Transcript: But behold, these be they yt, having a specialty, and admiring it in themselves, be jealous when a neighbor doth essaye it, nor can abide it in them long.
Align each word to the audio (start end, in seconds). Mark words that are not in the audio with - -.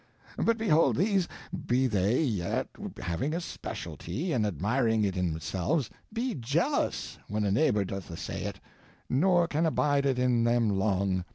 But 0.43 0.57
behold, 0.57 0.95
these 0.95 1.27
be 1.67 1.85
they 1.85 2.25
yt, 2.27 2.67
having 2.97 3.35
a 3.35 3.39
specialty, 3.39 4.31
and 4.33 4.47
admiring 4.47 5.03
it 5.03 5.15
in 5.15 5.29
themselves, 5.31 5.91
be 6.11 6.33
jealous 6.33 7.19
when 7.27 7.43
a 7.43 7.51
neighbor 7.51 7.85
doth 7.85 8.09
essaye 8.09 8.45
it, 8.47 8.59
nor 9.11 9.47
can 9.47 9.67
abide 9.67 10.07
it 10.07 10.17
in 10.17 10.43
them 10.43 10.69
long. 10.71 11.23